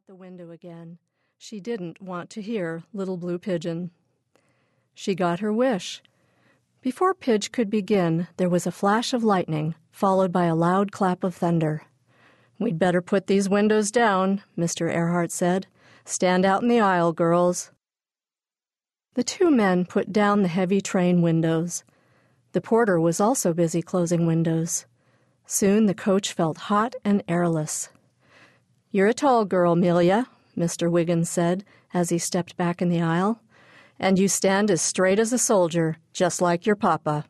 [0.00, 0.96] out the window again.
[1.36, 3.90] She didn't want to hear Little Blue Pigeon.
[4.94, 6.00] She got her wish.
[6.80, 11.22] Before Pidge could begin, there was a flash of lightning, followed by a loud clap
[11.22, 11.82] of thunder.
[12.58, 14.90] We'd better put these windows down, Mr.
[14.90, 15.66] Earhart said.
[16.06, 17.70] Stand out in the aisle, girls.
[19.14, 21.84] The two men put down the heavy train windows.
[22.52, 24.86] The porter was also busy closing windows.
[25.44, 27.90] Soon the coach felt hot and airless.
[28.92, 30.26] You're a tall girl, Melia,
[30.58, 30.90] Mr.
[30.90, 31.64] Wiggins said
[31.94, 33.40] as he stepped back in the aisle,
[34.00, 37.24] and you stand as straight as a soldier, just like your papa.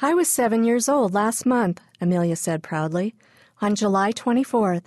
[0.00, 3.16] I was seven years old last month, Amelia said proudly
[3.60, 4.84] on July 24th.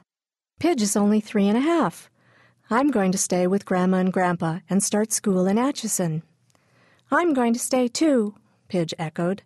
[0.61, 2.09] Pidge is only three and a half.
[2.69, 6.23] I'm going to stay with Grandma and Grandpa and start school in Atchison.
[7.11, 8.35] I'm going to stay too,
[8.69, 9.43] Pidge echoed.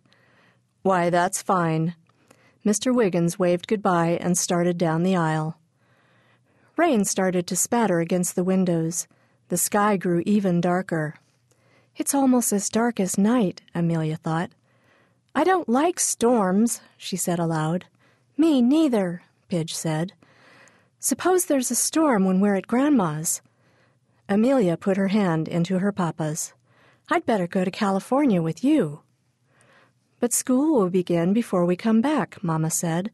[0.82, 1.96] Why, that's fine.
[2.64, 2.94] Mr.
[2.94, 5.58] Wiggins waved goodbye and started down the aisle.
[6.76, 9.08] Rain started to spatter against the windows.
[9.48, 11.14] The sky grew even darker.
[11.96, 14.50] It's almost as dark as night, Amelia thought.
[15.34, 17.86] I don't like storms, she said aloud.
[18.36, 20.12] Me neither, Pidge said.
[21.00, 23.40] Suppose there's a storm when we're at Grandma's.
[24.28, 26.52] Amelia put her hand into her papa's.
[27.08, 29.00] I'd better go to California with you.
[30.20, 33.10] But school will begin before we come back, Mamma said,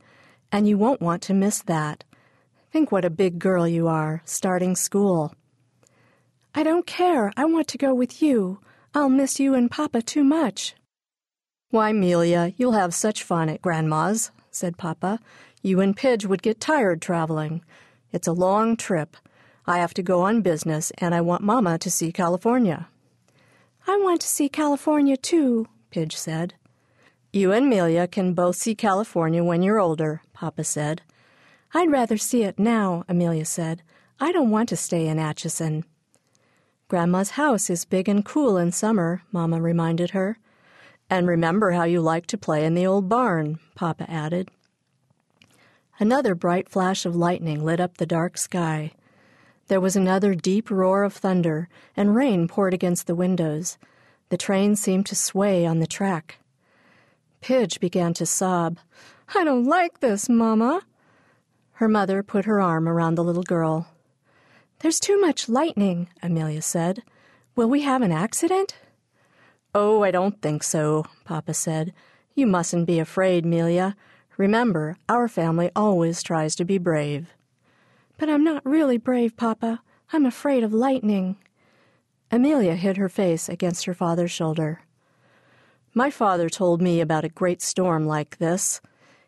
[0.51, 2.03] and you won't want to miss that.
[2.73, 5.35] Think what a big girl you are, starting school.
[6.55, 7.31] I don't care.
[7.37, 8.61] I want to go with you.
[8.95, 10.75] I'll miss you and Papa too much.
[11.69, 15.21] Why, Melia, you'll have such fun at Grandma's, said Papa.
[15.61, 17.63] You and Pidge would get tired traveling.
[18.11, 19.19] It's a long trip.
[19.67, 22.89] I have to go on business, and I want Mama to see California.
[23.87, 26.55] I want to see California, too, Pidge said.
[27.35, 31.03] You and Melia can both see California when you're older, Papa said.
[31.75, 33.83] I'd rather see it now, Amelia said.
[34.21, 35.85] I don't want to stay in Atchison.
[36.89, 40.37] Grandma's house is big and cool in summer, Mamma reminded her.
[41.09, 44.51] And remember how you like to play in the old barn, Papa added.
[45.99, 48.93] Another bright flash of lightning lit up the dark sky.
[49.69, 53.79] There was another deep roar of thunder, and rain poured against the windows.
[54.29, 56.39] The train seemed to sway on the track.
[57.41, 58.79] Pidge began to sob.
[59.35, 60.83] I don't like this, Mamma.
[61.83, 63.89] Her mother put her arm around the little girl.
[64.79, 67.03] There's too much lightning, Amelia said.
[67.57, 68.77] Will we have an accident?
[69.75, 71.93] Oh, I don't think so, Papa said.
[72.37, 73.97] You mustn't be afraid, Melia.
[74.37, 77.35] Remember, our family always tries to be brave.
[78.17, 79.83] But I'm not really brave, Papa.
[80.13, 81.35] I'm afraid of lightning.
[82.31, 84.83] Amelia hid her face against her father's shoulder.
[85.95, 88.81] My father told me about a great storm like this.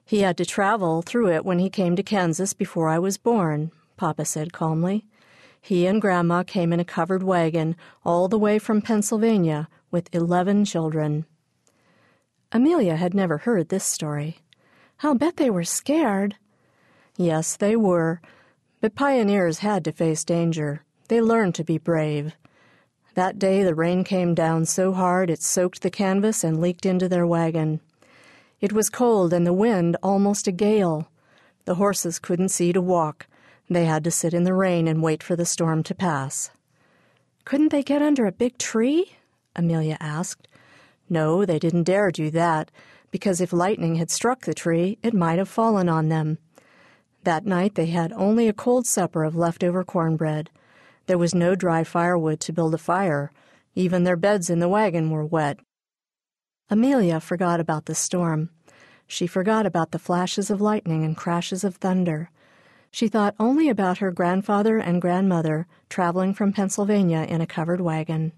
[0.04, 3.72] He had to travel through it when he came to Kansas before I was born,
[3.96, 5.06] Papa said calmly.
[5.60, 10.66] He and Grandma came in a covered wagon all the way from Pennsylvania with 11
[10.66, 11.24] children.
[12.52, 14.38] Amelia had never heard this story.
[15.02, 16.36] I'll bet they were scared.
[17.16, 18.20] Yes, they were.
[18.80, 20.84] But pioneers had to face danger.
[21.08, 22.34] They learned to be brave.
[23.14, 27.08] That day the rain came down so hard it soaked the canvas and leaked into
[27.08, 27.80] their wagon.
[28.60, 31.08] It was cold and the wind almost a gale.
[31.64, 33.26] The horses couldn't see to walk.
[33.68, 36.50] They had to sit in the rain and wait for the storm to pass.
[37.44, 39.16] Couldn't they get under a big tree?
[39.56, 40.48] Amelia asked.
[41.08, 42.70] No, they didn't dare do that,
[43.10, 46.38] because if lightning had struck the tree, it might have fallen on them.
[47.24, 50.50] That night they had only a cold supper of leftover cornbread.
[51.06, 53.30] There was no dry firewood to build a fire.
[53.74, 55.58] Even their beds in the wagon were wet.
[56.70, 58.48] Amelia forgot about the storm.
[59.06, 62.30] She forgot about the flashes of lightning and crashes of thunder.
[62.90, 68.32] She thought only about her grandfather and grandmother traveling from Pennsylvania in a covered wagon.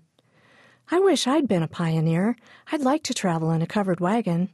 [0.91, 2.37] I wish I'd been a pioneer.
[2.73, 4.51] I'd like to travel in a covered wagon.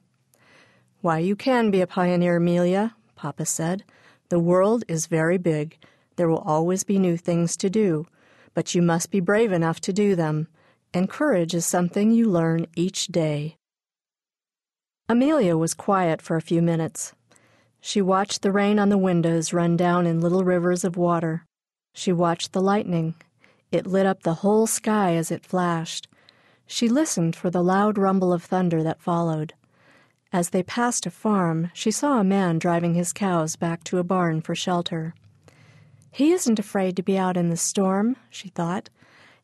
[1.01, 3.85] Why, you can be a pioneer, Amelia, Papa said.
[4.29, 5.79] The world is very big.
[6.17, 8.07] There will always be new things to do,
[8.53, 10.49] but you must be brave enough to do them,
[10.93, 13.57] and courage is something you learn each day.
[15.13, 17.13] Amelia was quiet for a few minutes.
[17.83, 21.45] She watched the rain on the windows run down in little rivers of water.
[21.93, 23.17] She watched the lightning.
[23.71, 26.09] It lit up the whole sky as it flashed.
[26.67, 29.53] She listened for the loud rumble of thunder that followed.
[30.33, 34.03] As they passed a farm, she saw a man driving his cows back to a
[34.03, 35.15] barn for shelter.
[36.11, 38.89] He isn't afraid to be out in the storm, she thought,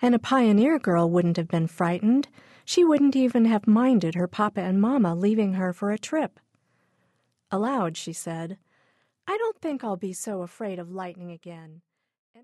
[0.00, 2.29] and a pioneer girl wouldn't have been frightened.
[2.65, 6.39] She wouldn't even have minded her papa and mamma leaving her for a trip.
[7.50, 8.59] Aloud, she said,
[9.27, 11.83] I don't think I'll be so afraid of lightning again.